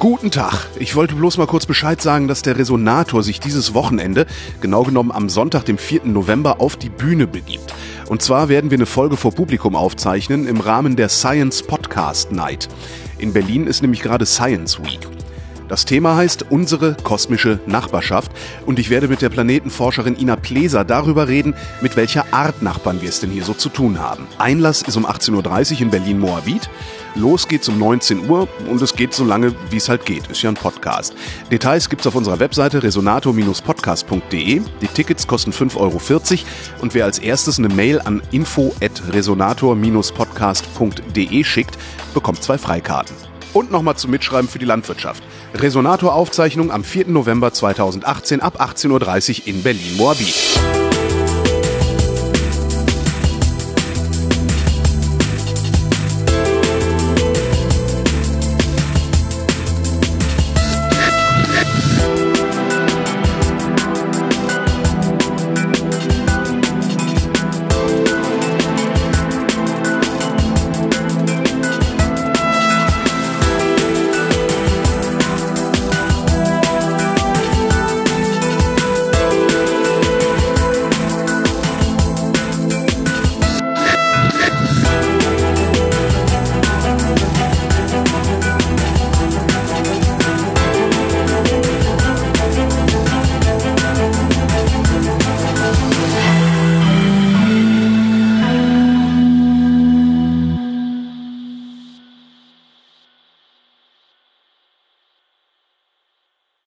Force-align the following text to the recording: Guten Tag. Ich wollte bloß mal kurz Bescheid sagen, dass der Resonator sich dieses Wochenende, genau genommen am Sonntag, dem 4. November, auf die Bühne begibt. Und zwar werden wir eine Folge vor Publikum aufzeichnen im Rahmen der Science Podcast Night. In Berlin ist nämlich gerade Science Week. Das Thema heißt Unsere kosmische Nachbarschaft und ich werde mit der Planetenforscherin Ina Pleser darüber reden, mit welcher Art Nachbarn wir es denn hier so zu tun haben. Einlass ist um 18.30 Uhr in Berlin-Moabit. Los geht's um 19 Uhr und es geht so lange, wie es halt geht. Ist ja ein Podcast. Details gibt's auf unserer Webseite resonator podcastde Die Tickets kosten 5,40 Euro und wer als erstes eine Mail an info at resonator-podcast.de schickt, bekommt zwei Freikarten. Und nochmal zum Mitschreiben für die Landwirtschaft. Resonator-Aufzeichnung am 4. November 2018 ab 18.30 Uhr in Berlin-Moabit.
Guten 0.00 0.30
Tag. 0.30 0.66
Ich 0.78 0.96
wollte 0.96 1.14
bloß 1.14 1.38
mal 1.38 1.46
kurz 1.46 1.66
Bescheid 1.66 2.02
sagen, 2.02 2.28
dass 2.28 2.42
der 2.42 2.58
Resonator 2.58 3.22
sich 3.22 3.40
dieses 3.40 3.74
Wochenende, 3.74 4.26
genau 4.60 4.82
genommen 4.82 5.12
am 5.12 5.28
Sonntag, 5.28 5.64
dem 5.64 5.78
4. 5.78 6.02
November, 6.04 6.60
auf 6.60 6.76
die 6.76 6.90
Bühne 6.90 7.26
begibt. 7.26 7.72
Und 8.08 8.20
zwar 8.20 8.48
werden 8.48 8.70
wir 8.70 8.76
eine 8.76 8.86
Folge 8.86 9.16
vor 9.16 9.32
Publikum 9.32 9.76
aufzeichnen 9.76 10.46
im 10.46 10.60
Rahmen 10.60 10.96
der 10.96 11.08
Science 11.08 11.62
Podcast 11.62 12.32
Night. 12.32 12.68
In 13.18 13.32
Berlin 13.32 13.66
ist 13.66 13.82
nämlich 13.82 14.00
gerade 14.02 14.26
Science 14.26 14.78
Week. 14.82 15.00
Das 15.74 15.84
Thema 15.84 16.14
heißt 16.14 16.46
Unsere 16.52 16.94
kosmische 16.94 17.58
Nachbarschaft 17.66 18.30
und 18.64 18.78
ich 18.78 18.90
werde 18.90 19.08
mit 19.08 19.22
der 19.22 19.28
Planetenforscherin 19.28 20.14
Ina 20.16 20.36
Pleser 20.36 20.84
darüber 20.84 21.26
reden, 21.26 21.54
mit 21.80 21.96
welcher 21.96 22.32
Art 22.32 22.62
Nachbarn 22.62 23.02
wir 23.02 23.08
es 23.08 23.18
denn 23.18 23.30
hier 23.30 23.42
so 23.42 23.54
zu 23.54 23.70
tun 23.70 23.98
haben. 23.98 24.28
Einlass 24.38 24.82
ist 24.82 24.96
um 24.96 25.04
18.30 25.04 25.72
Uhr 25.74 25.80
in 25.80 25.90
Berlin-Moabit. 25.90 26.70
Los 27.16 27.48
geht's 27.48 27.68
um 27.68 27.76
19 27.80 28.30
Uhr 28.30 28.46
und 28.70 28.80
es 28.82 28.94
geht 28.94 29.14
so 29.14 29.24
lange, 29.24 29.52
wie 29.70 29.78
es 29.78 29.88
halt 29.88 30.06
geht. 30.06 30.28
Ist 30.28 30.42
ja 30.42 30.48
ein 30.50 30.54
Podcast. 30.54 31.12
Details 31.50 31.90
gibt's 31.90 32.06
auf 32.06 32.14
unserer 32.14 32.38
Webseite 32.38 32.84
resonator 32.84 33.34
podcastde 33.66 34.12
Die 34.30 34.60
Tickets 34.94 35.26
kosten 35.26 35.50
5,40 35.50 35.80
Euro 35.80 36.00
und 36.82 36.94
wer 36.94 37.04
als 37.04 37.18
erstes 37.18 37.58
eine 37.58 37.68
Mail 37.68 38.00
an 38.00 38.22
info 38.30 38.72
at 38.80 38.92
resonator-podcast.de 39.12 41.42
schickt, 41.42 41.76
bekommt 42.14 42.44
zwei 42.44 42.58
Freikarten. 42.58 43.33
Und 43.54 43.70
nochmal 43.70 43.94
zum 43.96 44.10
Mitschreiben 44.10 44.48
für 44.50 44.58
die 44.58 44.64
Landwirtschaft. 44.64 45.22
Resonator-Aufzeichnung 45.54 46.72
am 46.72 46.82
4. 46.82 47.08
November 47.08 47.52
2018 47.52 48.40
ab 48.40 48.60
18.30 48.60 49.42
Uhr 49.42 49.46
in 49.46 49.62
Berlin-Moabit. 49.62 50.82